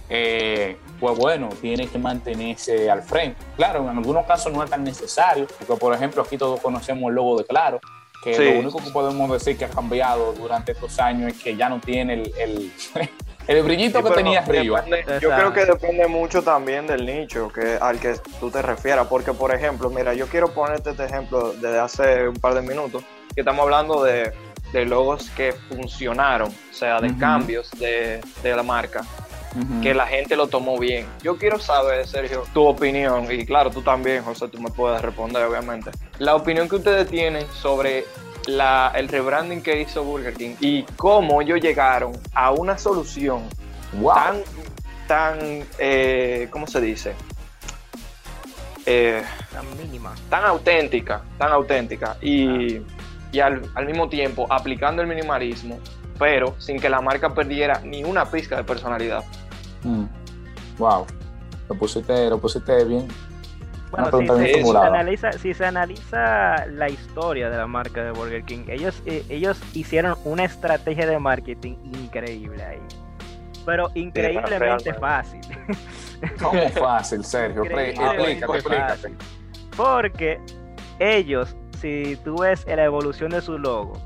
eh, 0.08 0.76
pues 0.98 1.16
bueno, 1.16 1.48
tiene 1.60 1.86
que 1.86 1.98
mantenerse 1.98 2.90
al 2.90 3.02
frente. 3.02 3.40
Claro, 3.56 3.88
en 3.88 3.96
algunos 3.96 4.26
casos 4.26 4.52
no 4.52 4.62
es 4.64 4.70
tan 4.70 4.82
necesario, 4.82 5.46
porque 5.46 5.80
por 5.80 5.94
ejemplo 5.94 6.22
aquí 6.22 6.36
todos 6.36 6.60
conocemos 6.60 7.08
el 7.08 7.14
logo 7.14 7.38
de 7.38 7.44
Claro, 7.44 7.80
que 8.24 8.36
lo 8.36 8.60
único 8.60 8.78
que 8.82 8.90
podemos 8.90 9.30
decir 9.30 9.56
que 9.56 9.64
ha 9.64 9.70
cambiado 9.70 10.32
durante 10.32 10.72
estos 10.72 10.98
años 10.98 11.32
es 11.32 11.42
que 11.42 11.56
ya 11.56 11.68
no 11.68 11.78
tiene 11.78 12.14
el, 12.14 12.32
el, 12.36 12.72
el 13.50 13.62
brillito 13.64 14.02
que 14.02 14.10
tenía 14.10 14.40
arriba. 14.40 14.84
yo 15.20 15.30
creo 15.30 15.52
que 15.52 15.64
depende 15.64 16.06
mucho 16.06 16.42
también 16.42 16.86
del 16.86 17.04
nicho 17.04 17.48
que, 17.48 17.78
al 17.80 17.98
que 17.98 18.14
tú 18.38 18.50
te 18.50 18.62
refieras, 18.62 19.06
porque 19.08 19.32
por 19.32 19.52
ejemplo, 19.54 19.90
mira, 19.90 20.14
yo 20.14 20.26
quiero 20.26 20.52
ponerte 20.52 20.90
este 20.90 21.04
ejemplo 21.04 21.52
desde 21.54 21.78
hace 21.78 22.28
un 22.28 22.36
par 22.36 22.54
de 22.54 22.62
minutos, 22.62 23.02
que 23.34 23.40
estamos 23.40 23.64
hablando 23.64 24.04
de, 24.04 24.32
de 24.72 24.84
logos 24.86 25.30
que 25.30 25.52
funcionaron, 25.52 26.48
o 26.48 26.74
sea, 26.74 27.00
de 27.00 27.16
cambios 27.16 27.70
de, 27.72 28.20
de 28.42 28.56
la 28.56 28.62
marca 28.62 29.04
que 29.82 29.94
la 29.94 30.06
gente 30.06 30.36
lo 30.36 30.46
tomó 30.46 30.78
bien. 30.78 31.06
Yo 31.22 31.36
quiero 31.36 31.58
saber, 31.58 32.06
Sergio, 32.06 32.44
tu 32.52 32.64
opinión, 32.64 33.26
y 33.30 33.44
claro, 33.44 33.70
tú 33.70 33.82
también, 33.82 34.22
José, 34.22 34.48
tú 34.48 34.60
me 34.60 34.70
puedes 34.70 35.02
responder, 35.02 35.42
obviamente. 35.44 35.90
La 36.18 36.36
opinión 36.36 36.68
que 36.68 36.76
ustedes 36.76 37.08
tienen 37.08 37.44
sobre 37.60 38.04
la, 38.46 38.92
el 38.94 39.08
rebranding 39.08 39.62
que 39.62 39.80
hizo 39.80 40.04
Burger 40.04 40.34
King 40.34 40.54
y 40.60 40.82
cómo 40.96 41.42
ellos 41.42 41.60
llegaron 41.60 42.12
a 42.34 42.52
una 42.52 42.78
solución 42.78 43.42
tan, 44.14 44.42
tan 45.06 45.38
eh, 45.78 46.48
¿cómo 46.50 46.66
se 46.66 46.80
dice? 46.80 47.14
Eh, 48.86 49.22
tan 49.52 49.64
mínima. 49.76 50.14
Tan 50.28 50.44
auténtica, 50.44 51.22
tan 51.38 51.52
auténtica. 51.52 52.16
Y, 52.20 52.78
ah. 52.78 52.80
y 53.32 53.40
al, 53.40 53.62
al 53.74 53.86
mismo 53.86 54.08
tiempo 54.08 54.46
aplicando 54.50 55.02
el 55.02 55.08
minimalismo 55.08 55.78
pero 56.20 56.54
sin 56.58 56.78
que 56.78 56.90
la 56.90 57.00
marca 57.00 57.32
perdiera 57.34 57.80
ni 57.80 58.04
una 58.04 58.30
pizca 58.30 58.58
de 58.58 58.62
personalidad. 58.62 59.24
Mm. 59.82 60.04
Wow, 60.78 61.06
lo 61.68 61.74
pusiste, 61.74 62.28
lo 62.28 62.38
pusiste 62.38 62.84
bien. 62.84 63.08
Bueno, 63.90 64.10
si 64.18 64.26
se, 64.26 64.78
analiza, 64.78 65.32
si 65.32 65.54
se 65.54 65.66
analiza 65.66 66.66
la 66.66 66.88
historia 66.88 67.50
de 67.50 67.56
la 67.56 67.66
marca 67.66 68.04
de 68.04 68.12
Burger 68.12 68.44
King, 68.44 68.64
ellos, 68.68 69.02
eh, 69.06 69.24
ellos 69.28 69.60
hicieron 69.74 70.16
una 70.24 70.44
estrategia 70.44 71.06
de 71.06 71.18
marketing 71.18 71.74
increíble 71.84 72.62
ahí. 72.62 72.78
Pero 73.66 73.90
increíblemente 73.94 74.94
fácil. 74.94 75.40
¿Cómo 76.40 76.68
fácil, 76.80 77.24
Sergio? 77.24 77.64
Explícate, 77.64 78.32
explícate. 78.32 79.14
Porque 79.76 80.40
ellos, 80.98 81.56
si 81.80 82.16
tú 82.24 82.38
ves 82.38 82.64
la 82.66 82.84
evolución 82.84 83.30
de 83.30 83.40
su 83.40 83.58
logo, 83.58 84.00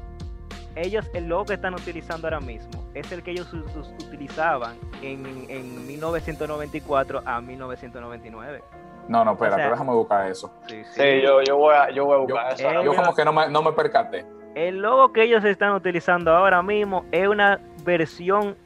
ellos, 0.77 1.07
el 1.15 1.27
logo 1.27 1.45
que 1.45 1.55
están 1.55 1.75
utilizando 1.75 2.27
ahora 2.27 2.41
mismo 2.41 2.84
es 2.95 3.11
el 3.13 3.23
que 3.23 3.33
ellos 3.33 3.53
utilizaban 3.53 4.77
en, 5.03 5.47
en 5.49 5.87
1994 5.87 7.23
a 7.25 7.41
1999. 7.41 8.63
No, 9.09 9.25
no, 9.25 9.33
espérate, 9.33 9.63
déjame 9.63 9.93
buscar 9.93 10.31
eso. 10.31 10.51
Sí, 10.67 10.83
sí. 10.93 11.21
yo, 11.23 11.43
yo, 11.43 11.57
voy 11.57 11.75
a, 11.75 11.91
yo 11.91 12.07
voy 12.07 12.15
a 12.15 12.19
buscar 12.19 12.53
eso. 12.55 12.83
Yo 12.83 12.95
como 12.95 13.15
que 13.15 13.25
no 13.25 13.33
me, 13.33 13.49
no 13.49 13.63
me 13.63 13.73
percaté. 13.73 14.25
El 14.55 14.81
logo 14.81 15.13
que 15.13 15.25
ellos 15.25 15.45
están 15.45 15.73
utilizando 15.73 16.35
ahora 16.35 16.63
mismo 16.63 17.05
es 17.11 17.29
una 17.29 17.61
versión 17.85 18.57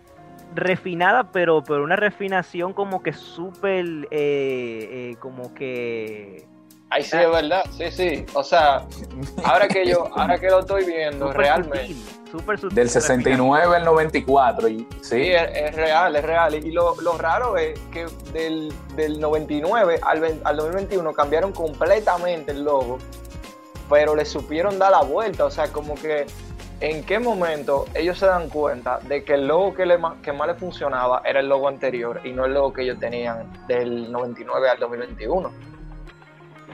refinada, 0.54 1.32
pero, 1.32 1.62
pero 1.62 1.82
una 1.82 1.96
refinación 1.96 2.72
como 2.72 3.02
que 3.02 3.12
súper, 3.12 3.86
eh, 3.86 4.08
eh, 4.10 5.16
como 5.18 5.54
que 5.54 6.46
Ay, 6.90 7.02
sí, 7.02 7.16
es 7.16 7.30
verdad, 7.30 7.64
sí, 7.76 7.90
sí. 7.90 8.26
O 8.34 8.42
sea, 8.42 8.86
ahora 9.44 9.68
que 9.68 9.86
yo, 9.86 10.08
ahora 10.16 10.38
que 10.38 10.48
lo 10.48 10.60
estoy 10.60 10.84
viendo, 10.84 11.32
realmente. 11.32 11.94
Del 12.72 12.90
69 12.90 13.76
al 13.76 13.84
94. 13.84 14.68
Y, 14.68 14.86
sí, 15.00 15.30
es, 15.30 15.74
real, 15.74 16.14
es 16.14 16.24
real. 16.24 16.54
Y 16.54 16.72
lo, 16.72 16.94
raro 17.16 17.56
es 17.56 17.78
que 17.90 18.06
del, 18.32 18.72
del 18.96 19.18
99 19.18 20.00
al, 20.02 20.40
al 20.44 20.56
2021 20.56 21.12
cambiaron 21.14 21.52
completamente 21.52 22.52
el 22.52 22.64
logo, 22.64 22.98
pero 23.88 24.14
le 24.14 24.26
supieron 24.26 24.78
dar 24.78 24.90
la 24.90 25.02
vuelta. 25.02 25.46
O 25.46 25.50
sea, 25.50 25.72
como 25.72 25.94
que 25.94 26.26
en 26.80 27.02
qué 27.04 27.18
momento 27.18 27.86
ellos 27.94 28.18
se 28.18 28.26
dan 28.26 28.48
cuenta 28.48 29.00
de 29.00 29.24
que 29.24 29.34
el 29.34 29.48
logo 29.48 29.74
que, 29.74 29.86
le, 29.86 29.98
que 30.22 30.32
más 30.32 30.48
le 30.48 30.54
funcionaba 30.54 31.22
era 31.24 31.40
el 31.40 31.48
logo 31.48 31.68
anterior 31.68 32.20
y 32.24 32.32
no 32.32 32.44
el 32.44 32.54
logo 32.54 32.72
que 32.72 32.82
ellos 32.82 32.98
tenían 33.00 33.50
del 33.66 34.12
99 34.12 34.68
al 34.68 34.78
2021. 34.78 35.50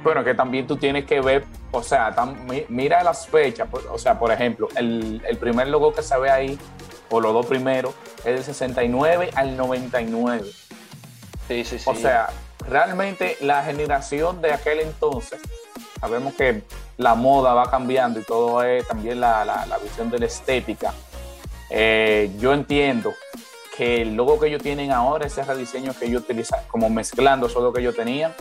Bueno, 0.05 0.23
que 0.23 0.35
también 0.35 0.67
tú 0.67 0.77
tienes 0.77 1.07
que 1.07 1.23
ver, 1.23 1.47
o 1.73 1.83
sea, 1.83 2.15
mira 2.69 3.03
las 3.03 3.27
fechas, 3.27 3.67
o 3.91 3.99
sea, 3.99 4.19
por 4.19 4.31
ejemplo, 4.31 4.69
el, 4.77 5.23
primer 5.41 5.69
logo 5.69 5.95
que 5.95 6.03
se 6.03 6.19
ve 6.19 6.31
ahí, 6.31 6.59
o 7.09 7.23
los 7.23 7.33
dos 7.33 7.47
primeros, 7.47 7.95
es 8.19 8.25
del 8.35 8.45
69 8.45 9.31
al 9.35 9.57
99. 9.57 10.45
Sí, 11.49 11.65
sí, 11.65 11.79
sí. 11.79 11.85
O 11.87 11.95
sea, 11.95 12.29
realmente 12.69 13.39
la 13.41 13.65
generación 13.65 14.43
de 14.43 14.53
aquel 14.53 14.81
entonces, 14.81 15.41
sabemos 15.99 16.35
que 16.35 16.65
la 16.99 17.15
moda 17.15 17.55
va 17.55 17.71
cambiando 17.71 18.21
y 18.21 18.25
todo 18.25 18.63
es 18.63 18.87
también 18.87 19.21
la, 19.21 19.47
la, 19.47 19.79
visión 19.79 20.11
de 20.11 20.19
la 20.19 20.27
estética. 20.27 20.93
Eh, 21.71 22.31
yo 22.39 22.53
entiendo 22.53 23.15
que 23.75 24.03
el 24.03 24.15
logo 24.15 24.39
que 24.39 24.49
ellos 24.49 24.63
tienen 24.63 24.93
ahora, 24.93 25.27
ese 25.27 25.43
rediseño 25.43 25.95
que 25.99 26.05
ellos 26.05 26.25
utilizan, 26.25 26.61
como 26.69 26.91
mezclando 26.91 27.47
eso 27.47 27.63
lo 27.63 27.73
que 27.73 27.81
ellos 27.81 27.97
tenían, 27.97 28.35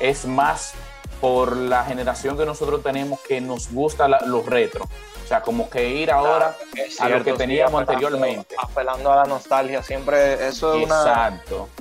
es 0.00 0.24
más 0.24 0.74
por 1.20 1.56
la 1.56 1.84
generación 1.84 2.36
que 2.36 2.46
nosotros 2.46 2.82
tenemos 2.82 3.20
que 3.20 3.40
nos 3.40 3.70
gusta 3.70 4.08
los 4.08 4.46
retro. 4.46 4.84
O 5.24 5.28
sea, 5.28 5.42
como 5.42 5.70
que 5.70 5.88
ir 5.88 6.10
ahora 6.10 6.56
a 6.98 7.08
lo 7.08 7.22
que 7.22 7.34
teníamos 7.34 7.80
anteriormente. 7.80 8.56
Apelando 8.58 9.12
a 9.12 9.16
la 9.16 9.24
nostalgia, 9.24 9.82
siempre 9.82 10.48
eso 10.48 10.74
es 10.74 10.90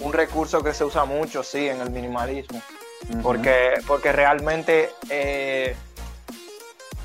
un 0.02 0.14
recurso 0.14 0.62
que 0.62 0.74
se 0.74 0.84
usa 0.84 1.06
mucho, 1.06 1.42
sí, 1.42 1.68
en 1.68 1.82
el 1.82 1.90
minimalismo. 1.90 2.62
porque, 3.24 3.76
porque 3.88 4.12
realmente 4.12 4.92
eh, 5.10 5.76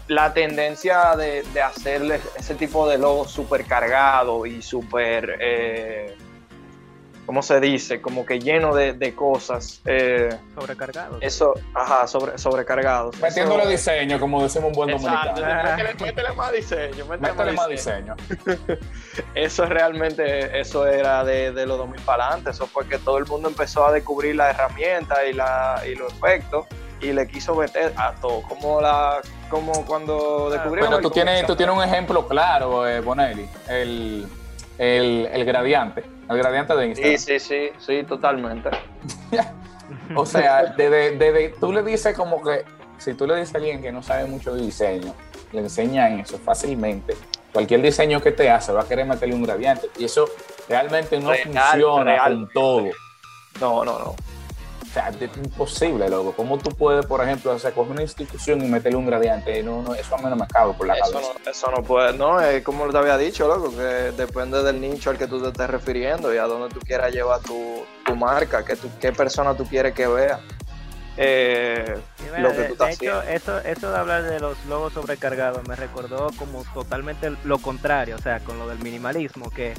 la 0.09 0.35
tendencia 0.35 1.17
de, 1.17 1.45
de 1.55 1.63
hacerle 1.63 2.21
ese 2.37 2.57
tipo 2.57 2.87
de 2.89 2.99
logo 2.99 3.27
súper 3.27 3.65
cargado 3.65 4.45
y 4.45 4.61
súper... 4.61 5.39
Eh, 5.41 6.17
¿cómo 7.27 7.43
se 7.43 7.61
dice? 7.61 8.01
Como 8.01 8.25
que 8.25 8.39
lleno 8.39 8.75
de, 8.75 8.93
de 8.93 9.15
cosas. 9.15 9.81
Eh, 9.85 10.37
sobrecargados. 10.55 11.19
Eso, 11.21 11.55
ajá, 11.75 12.07
sobre, 12.07 12.39
sobrecargados. 12.39 13.19
Metiéndole 13.21 13.67
diseño, 13.67 14.19
como 14.21 14.43
decimos 14.43 14.69
un 14.69 14.75
buen 14.75 14.91
dominicano. 14.91 15.35
Métele, 16.01 16.33
más 16.33 16.53
diseño. 16.53 17.07
Métele, 17.07 17.53
más 17.53 17.69
diseño. 17.69 18.15
eso 19.35 19.67
realmente, 19.67 20.61
eso 20.61 20.87
era 20.87 21.25
de, 21.25 21.53
de 21.53 21.67
los 21.67 21.79
2000 21.79 22.01
para 22.03 22.27
adelante. 22.27 22.51
Eso 22.51 22.67
fue 22.67 22.87
que 22.87 22.99
todo 22.99 23.19
el 23.19 23.27
mundo 23.27 23.49
empezó 23.49 23.87
a 23.87 23.93
descubrir 23.93 24.37
la 24.37 24.51
herramienta 24.51 25.25
y, 25.27 25.33
la, 25.33 25.83
y 25.87 25.95
los 25.95 26.13
efectos 26.13 26.67
y 27.01 27.13
le 27.13 27.27
quiso 27.27 27.55
meter 27.55 27.93
a 27.97 28.15
todo. 28.15 28.43
Como 28.43 28.81
la 28.81 29.21
como 29.51 29.85
cuando 29.85 30.51
descubrieron. 30.51 30.91
Bueno, 30.91 31.03
tú 31.03 31.11
tienes, 31.11 31.47
tú 31.47 31.55
tienes 31.55 31.77
un 31.77 31.83
ejemplo 31.83 32.27
claro, 32.27 32.89
eh, 32.89 33.01
Bonelli. 33.01 33.49
El, 33.69 34.27
el, 34.79 35.29
el 35.33 35.45
gradiente 35.45 36.14
el 36.29 36.39
gradiente 36.39 36.75
de 36.75 36.87
Instagram. 36.87 37.19
Sí, 37.19 37.39
sí, 37.39 37.41
sí, 37.41 37.71
sí, 37.79 38.03
totalmente. 38.05 38.71
o 40.17 40.25
sea, 40.27 40.75
desde, 40.77 41.51
tú 41.61 41.73
le 41.73 41.83
dices 41.83 42.17
como 42.17 42.43
que, 42.43 42.65
si 42.99 43.15
tú 43.15 43.27
le 43.27 43.37
dices 43.37 43.55
a 43.55 43.59
alguien 43.59 43.83
que 43.83 43.93
no 43.93 44.03
sabe 44.03 44.25
mucho 44.27 44.55
de 44.55 44.63
diseño, 44.63 45.15
le 45.53 45.61
enseñan 45.61 46.21
eso 46.21 46.39
fácilmente. 46.39 47.15
Cualquier 47.53 47.83
diseño 47.83 48.21
que 48.21 48.33
te 48.33 48.51
hace 48.51 48.73
va 48.73 48.83
a 48.83 48.89
querer 48.89 49.07
meterle 49.07 49.35
un 49.35 49.45
gradiente. 49.45 49.89
Y 49.99 50.05
eso 50.05 50.29
realmente 50.69 51.21
no 51.21 51.33
funciona 51.33 52.25
con 52.25 52.49
todo. 52.53 52.91
No, 53.61 53.85
no, 53.85 53.99
no 53.99 54.34
sea, 54.95 55.09
es 55.09 55.37
imposible, 55.37 56.09
loco. 56.09 56.33
¿Cómo 56.37 56.59
tú 56.59 56.71
puedes, 56.71 57.05
por 57.07 57.23
ejemplo, 57.23 57.53
hacer 57.53 57.73
coger 57.73 57.93
una 57.93 58.03
institución 58.03 58.65
y 58.65 58.69
meterle 58.69 58.99
un 58.99 59.07
gradiente? 59.07 59.63
No, 59.63 59.83
no, 59.83 59.95
eso 59.95 60.15
a 60.15 60.19
mí 60.19 60.25
no 60.25 60.37
me 60.37 60.47
cabe 60.47 60.73
por 60.75 60.87
la 60.87 60.95
eso 60.95 61.13
cabeza. 61.13 61.33
No, 61.45 61.51
eso 61.51 61.71
no 61.71 61.83
puede, 61.83 62.17
no, 62.17 62.41
es 62.41 62.63
como 62.63 62.89
te 62.89 62.99
había 62.99 63.19
dicho, 63.19 63.47
loco, 63.49 63.71
que 63.71 64.13
depende 64.17 64.63
del 64.63 64.81
nicho 64.81 65.11
al 65.11 65.19
que 65.19 65.27
tú 65.27 65.43
te 65.43 65.49
estés 65.49 65.69
refiriendo 65.69 66.33
y 66.33 66.39
a 66.39 66.45
dónde 66.45 66.73
tú 66.73 66.81
quieras 66.81 67.13
llevar 67.13 67.41
tu, 67.41 67.85
tu 68.07 68.15
marca, 68.17 68.65
que 68.65 68.77
qué 69.01 69.13
persona 69.13 69.57
tú 69.57 69.65
quieres 69.65 69.95
que 69.95 70.07
vea 70.07 70.41
eh, 71.17 71.97
lo 72.39 72.51
que 72.51 72.65
tú 72.65 72.85
de, 72.85 72.93
hecho, 72.93 73.23
eso, 73.23 73.59
eso 73.61 73.91
de 73.91 73.97
hablar 73.97 74.25
de 74.25 74.41
los 74.41 74.57
logos 74.67 74.93
sobrecargados 74.95 75.67
me 75.69 75.77
recordó 75.77 76.31
como 76.39 76.65
totalmente 76.75 77.33
lo 77.45 77.59
contrario, 77.59 78.17
o 78.17 78.19
sea, 78.19 78.41
con 78.41 78.59
lo 78.59 78.67
del 78.67 78.79
minimalismo, 78.81 79.51
que 79.51 79.75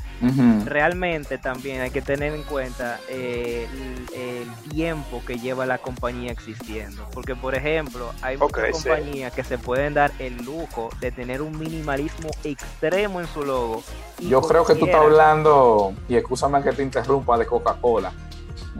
realmente 0.65 1.38
también 1.38 1.82
hay 1.82 1.92
que 1.92 2.01
tener 2.01 2.34
en 2.34 2.44
cuenta 2.44 3.00
eh, 3.10 3.68
el, 4.15 4.46
tiempo 4.70 5.22
que 5.25 5.38
lleva 5.38 5.65
la 5.65 5.77
compañía 5.77 6.32
existiendo. 6.32 7.08
Porque, 7.13 7.36
por 7.36 7.56
ejemplo, 7.56 8.12
hay 8.22 8.38
muchas 8.38 8.72
compañías 8.72 9.32
que 9.34 9.44
se 9.44 9.58
pueden 9.58 9.94
dar 9.94 10.12
el 10.20 10.38
lujo 10.44 10.89
de 11.00 11.12
tener 11.12 11.42
un 11.42 11.58
minimalismo 11.58 12.30
extremo 12.44 13.22
en 13.22 13.27
su 13.27 13.44
logo. 13.44 13.84
Yo 14.20 14.42
creo 14.42 14.65
que 14.65 14.75
tú 14.75 14.86
estás 14.86 15.01
hablando, 15.01 15.94
y 16.08 16.15
escúchame 16.15 16.62
que 16.62 16.72
te 16.72 16.84
interrumpa, 16.84 17.38
de 17.38 17.46
Coca-Cola 17.46 18.12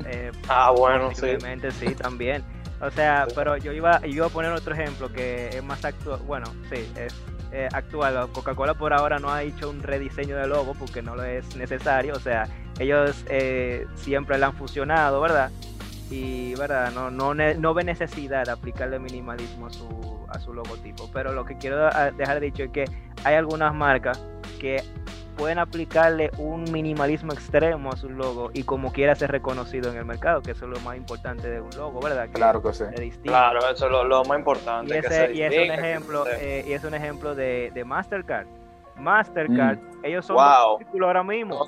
Eh, 0.06 0.32
ah, 0.50 0.72
bueno, 0.72 1.12
sí. 1.14 1.38
sí, 1.80 1.96
también. 1.96 2.44
O 2.82 2.92
sea, 2.92 3.28
pero 3.34 3.58
yo 3.58 3.72
iba, 3.72 4.02
iba 4.06 4.26
a 4.26 4.30
poner 4.30 4.52
otro 4.52 4.74
ejemplo 4.74 5.12
que 5.12 5.50
es 5.50 5.64
más 5.64 5.84
actual. 5.86 6.20
Bueno, 6.26 6.48
sí, 6.70 6.88
es 6.98 7.16
eh, 7.52 7.70
actual. 7.72 8.30
Coca-Cola 8.32 8.74
por 8.74 8.94
ahora 8.94 9.18
no 9.20 9.32
ha 9.32 9.44
hecho 9.44 9.70
un 9.70 9.82
rediseño 9.82 10.36
de 10.36 10.48
logo 10.48 10.74
porque 10.74 11.02
no 11.02 11.16
lo 11.16 11.24
es 11.24 11.56
necesario. 11.56 12.14
O 12.14 12.20
sea, 12.20 12.48
ellos 12.80 13.24
eh, 13.30 13.88
siempre 13.96 14.38
la 14.38 14.48
han 14.48 14.54
fusionado, 14.54 15.22
¿verdad? 15.22 15.52
Y, 16.12 16.54
¿verdad? 16.56 16.92
No, 16.92 17.10
no, 17.10 17.34
no 17.34 17.74
ve 17.74 17.84
necesidad 17.84 18.46
de 18.46 18.52
aplicarle 18.52 19.00
minimalismo 19.00 19.68
a 19.68 19.70
su, 19.72 20.26
a 20.28 20.40
su 20.40 20.54
logotipo. 20.54 21.10
Pero 21.14 21.32
lo 21.32 21.46
que 21.46 21.58
quiero 21.58 21.90
dejar 22.18 22.40
dicho 22.42 22.64
es 22.64 22.72
que 22.72 22.86
hay 23.24 23.36
algunas 23.36 23.74
marcas 23.74 24.22
que 24.60 24.84
pueden 25.36 25.60
aplicarle 25.60 26.32
un 26.38 26.72
minimalismo 26.72 27.34
extremo 27.34 27.92
a 27.92 27.98
su 27.98 28.10
logo 28.10 28.50
y 28.54 28.64
como 28.64 28.92
quiera 28.92 29.16
ser 29.16 29.32
reconocido 29.32 29.92
en 29.92 29.98
el 29.98 30.06
mercado, 30.06 30.42
que 30.42 30.52
eso 30.52 30.66
es 30.66 30.72
lo 30.72 30.80
más 30.82 30.98
importante 30.98 31.50
de 31.50 31.62
un 31.62 31.70
logo, 31.76 32.00
¿verdad? 32.02 32.28
claro 32.32 32.62
que 32.62 32.74
sí. 32.74 32.84
Claro, 33.24 33.60
eso 33.70 33.86
es 33.86 33.92
lo, 33.92 34.24
más 34.24 34.40
importante. 34.40 34.96
Y, 34.96 34.98
ese, 34.98 35.34
y 35.34 35.42
es 35.42 35.54
un 35.54 35.74
ejemplo, 35.74 36.26
eh, 36.28 36.66
y 36.68 36.74
es 36.74 36.84
un 36.84 36.94
ejemplo 36.94 37.36
de, 37.36 37.72
de 37.74 37.84
Mastercard. 37.84 38.48
Mastercard, 38.98 39.78
mm. 39.78 40.06
ellos 40.06 40.26
son 40.26 40.38
dos 40.38 40.78
círculos 40.80 41.08
ahora 41.08 41.24
mismo. 41.24 41.68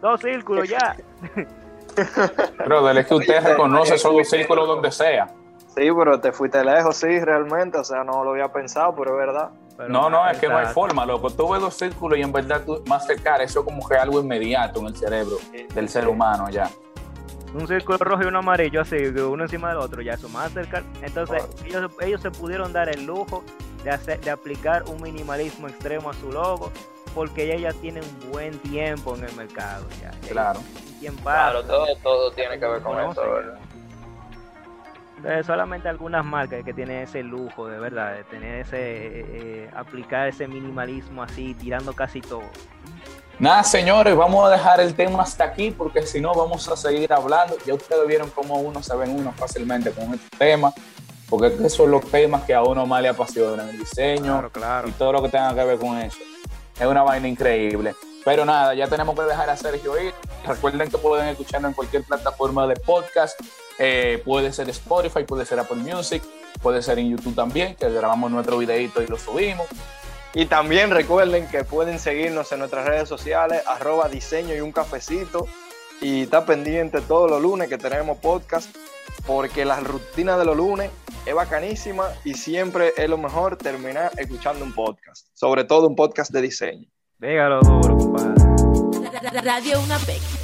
Dos 0.00 0.20
círculos 0.20 0.68
ya. 0.68 0.96
Pero 2.58 2.90
es 2.90 3.06
que 3.06 3.14
usted 3.14 3.42
reconoce 3.42 3.94
esos 3.94 4.12
dos 4.12 4.28
círculos 4.28 4.66
donde 4.66 4.90
sea. 4.90 5.28
Sí, 5.76 5.88
pero 5.96 6.20
te 6.20 6.32
fuiste 6.32 6.64
lejos, 6.64 6.96
sí, 6.96 7.20
realmente. 7.20 7.78
O 7.78 7.84
sea, 7.84 8.02
no 8.02 8.24
lo 8.24 8.30
había 8.30 8.48
pensado, 8.48 8.94
pero 8.96 9.12
es 9.12 9.26
verdad 9.26 9.50
no, 9.88 10.08
no, 10.08 10.28
es 10.28 10.38
que 10.38 10.48
no 10.48 10.56
hay 10.56 10.66
forma, 10.66 11.04
loco. 11.04 11.30
Tú 11.30 11.50
ves 11.50 11.60
los 11.60 11.74
círculos 11.74 12.18
y 12.18 12.22
en 12.22 12.32
verdad 12.32 12.62
tú, 12.64 12.82
Mastercard, 12.86 13.42
eso 13.42 13.64
como 13.64 13.86
que 13.86 13.94
es 13.94 14.00
algo 14.00 14.20
inmediato 14.20 14.80
en 14.80 14.86
el 14.86 14.96
cerebro 14.96 15.36
del 15.74 15.88
ser 15.88 16.08
humano 16.08 16.48
ya. 16.50 16.70
Un 17.54 17.66
círculo 17.66 17.98
rojo 17.98 18.22
y 18.24 18.26
uno 18.26 18.40
amarillo, 18.40 18.80
así, 18.82 18.96
uno 18.96 19.44
encima 19.44 19.68
del 19.68 19.78
otro, 19.78 20.02
ya 20.02 20.14
eso 20.14 20.28
Mastercard. 20.28 20.84
Entonces, 21.02 21.46
ellos, 21.64 21.90
ellos 22.00 22.20
se 22.20 22.30
pudieron 22.30 22.72
dar 22.72 22.88
el 22.88 23.04
lujo 23.06 23.44
de, 23.84 23.90
hacer, 23.90 24.20
de 24.20 24.30
aplicar 24.30 24.82
un 24.88 25.00
minimalismo 25.00 25.68
extremo 25.68 26.10
a 26.10 26.14
su 26.14 26.32
logo, 26.32 26.70
porque 27.14 27.44
ella 27.44 27.70
ya 27.70 27.80
tiene 27.80 28.00
un 28.00 28.30
buen 28.30 28.58
tiempo 28.58 29.14
en 29.16 29.24
el 29.24 29.34
mercado. 29.36 29.86
Ya. 30.02 30.10
Claro. 30.28 30.60
Claro, 31.22 31.62
todo, 31.64 31.86
todo 32.02 32.30
tiene 32.32 32.58
que 32.58 32.66
ver 32.66 32.82
con 32.82 32.98
eso, 32.98 33.20
¿verdad? 33.20 33.58
Solamente 35.44 35.88
algunas 35.88 36.24
marcas 36.24 36.64
que 36.64 36.72
tienen 36.72 37.02
ese 37.02 37.22
lujo 37.22 37.66
de 37.66 37.78
verdad, 37.78 38.14
de 38.14 38.24
tener 38.24 38.60
ese, 38.60 38.76
eh, 38.76 39.26
eh, 39.28 39.70
aplicar 39.74 40.28
ese 40.28 40.46
minimalismo 40.46 41.22
así, 41.22 41.54
tirando 41.54 41.92
casi 41.92 42.20
todo. 42.20 42.44
Nada, 43.38 43.62
señores, 43.64 44.16
vamos 44.16 44.46
a 44.46 44.50
dejar 44.50 44.80
el 44.80 44.94
tema 44.94 45.22
hasta 45.22 45.44
aquí 45.44 45.70
porque 45.70 46.06
si 46.06 46.20
no 46.20 46.34
vamos 46.34 46.68
a 46.68 46.76
seguir 46.76 47.12
hablando. 47.12 47.56
Ya 47.66 47.74
ustedes 47.74 48.06
vieron 48.06 48.30
cómo 48.30 48.54
uno 48.60 48.82
se 48.82 48.96
ven 48.96 49.10
uno 49.10 49.32
fácilmente 49.32 49.90
con 49.90 50.14
este 50.14 50.36
tema, 50.38 50.72
porque 51.28 51.48
esos 51.48 51.74
son 51.74 51.90
los 51.90 52.04
temas 52.10 52.44
que 52.44 52.54
a 52.54 52.62
uno 52.62 52.86
más 52.86 53.02
le 53.02 53.08
apasionan, 53.08 53.68
el 53.68 53.78
diseño 53.78 54.50
y 54.86 54.90
todo 54.92 55.12
lo 55.12 55.22
que 55.22 55.28
tenga 55.28 55.54
que 55.54 55.64
ver 55.64 55.78
con 55.78 55.98
eso. 55.98 56.18
Es 56.78 56.86
una 56.86 57.02
vaina 57.02 57.28
increíble. 57.28 57.94
Pero 58.24 58.44
nada, 58.44 58.74
ya 58.74 58.88
tenemos 58.88 59.14
que 59.14 59.22
dejar 59.22 59.48
a 59.50 59.56
Sergio 59.56 60.00
ir. 60.00 60.12
Recuerden 60.44 60.90
que 60.90 60.98
pueden 60.98 61.28
escucharlo 61.28 61.68
en 61.68 61.74
cualquier 61.74 62.02
plataforma 62.04 62.66
de 62.66 62.74
podcast. 62.76 63.38
Eh, 63.78 64.22
puede 64.24 64.52
ser 64.52 64.68
Spotify, 64.70 65.24
puede 65.24 65.44
ser 65.44 65.58
Apple 65.58 65.76
Music, 65.76 66.22
puede 66.62 66.82
ser 66.82 66.98
en 66.98 67.10
YouTube 67.10 67.34
también, 67.34 67.74
que 67.74 67.90
grabamos 67.90 68.30
nuestro 68.30 68.58
videito 68.58 69.02
y 69.02 69.06
lo 69.06 69.18
subimos. 69.18 69.66
Y 70.34 70.46
también 70.46 70.90
recuerden 70.90 71.48
que 71.48 71.64
pueden 71.64 71.98
seguirnos 71.98 72.52
en 72.52 72.58
nuestras 72.58 72.86
redes 72.86 73.08
sociales, 73.08 73.62
arroba 73.66 74.08
diseño 74.08 74.54
y 74.54 74.60
un 74.60 74.72
cafecito. 74.72 75.46
Y 76.00 76.22
está 76.22 76.44
pendiente 76.44 77.00
todos 77.00 77.30
los 77.30 77.40
lunes 77.40 77.68
que 77.68 77.78
tenemos 77.78 78.18
podcast, 78.18 78.74
porque 79.26 79.64
la 79.64 79.80
rutina 79.80 80.36
de 80.36 80.44
los 80.44 80.56
lunes 80.56 80.90
es 81.24 81.34
bacanísima 81.34 82.08
y 82.24 82.34
siempre 82.34 82.92
es 82.96 83.08
lo 83.08 83.16
mejor 83.16 83.56
terminar 83.56 84.12
escuchando 84.18 84.64
un 84.64 84.74
podcast, 84.74 85.26
sobre 85.32 85.64
todo 85.64 85.88
un 85.88 85.96
podcast 85.96 86.30
de 86.32 86.42
diseño. 86.42 86.88
Dígalo 87.18 87.60
duro, 87.60 87.96
compadre. 87.96 88.44
Radio 89.42 89.80
Una 89.80 89.98
Pequeña. 89.98 90.35